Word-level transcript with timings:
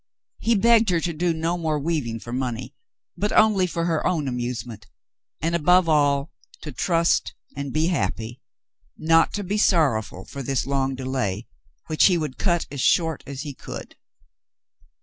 He 0.39 0.55
begged 0.55 0.89
her 0.89 0.99
to 0.99 1.13
do 1.13 1.31
no 1.31 1.59
more 1.59 1.77
weaving 1.77 2.19
for 2.21 2.33
money— 2.33 2.73
but 3.19 3.31
only 3.31 3.67
for 3.67 3.85
her 3.85 4.03
own 4.03 4.27
amusement, 4.27 4.87
and 5.39 5.53
above 5.53 5.87
all 5.87 6.31
to 6.63 6.71
trust 6.71 7.35
and 7.55 7.71
be 7.71 7.85
happy, 7.89 8.41
not 8.97 9.31
to 9.33 9.43
be 9.43 9.59
sorrowful 9.59 10.25
for 10.25 10.41
this 10.41 10.65
long 10.65 10.95
delay, 10.95 11.45
which 11.85 12.05
he 12.05 12.17
would 12.17 12.39
cut 12.39 12.65
as 12.71 12.81
short 12.81 13.23
as 13.27 13.41
he 13.41 13.53
could. 13.53 13.95